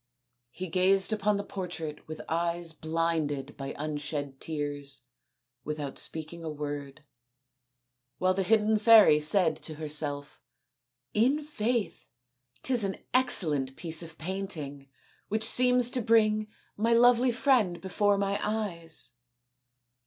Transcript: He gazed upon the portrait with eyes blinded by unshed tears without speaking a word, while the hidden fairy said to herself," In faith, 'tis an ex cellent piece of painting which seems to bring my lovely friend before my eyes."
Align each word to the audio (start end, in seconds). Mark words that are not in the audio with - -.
He 0.49 0.67
gazed 0.67 1.13
upon 1.13 1.37
the 1.37 1.43
portrait 1.43 2.07
with 2.07 2.21
eyes 2.27 2.73
blinded 2.73 3.55
by 3.55 3.75
unshed 3.77 4.39
tears 4.41 5.03
without 5.63 5.99
speaking 5.99 6.43
a 6.43 6.49
word, 6.49 7.03
while 8.17 8.33
the 8.33 8.41
hidden 8.41 8.79
fairy 8.79 9.19
said 9.19 9.55
to 9.57 9.75
herself," 9.75 10.41
In 11.27 11.43
faith, 11.43 12.07
'tis 12.63 12.83
an 12.83 12.97
ex 13.13 13.43
cellent 13.43 13.75
piece 13.75 14.01
of 14.01 14.17
painting 14.17 14.89
which 15.27 15.43
seems 15.43 15.91
to 15.91 16.01
bring 16.01 16.47
my 16.75 16.93
lovely 16.93 17.29
friend 17.31 17.79
before 17.79 18.17
my 18.17 18.39
eyes." 18.41 19.13